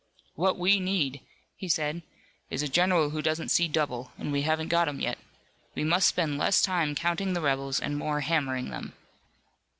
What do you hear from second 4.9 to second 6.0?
yet. We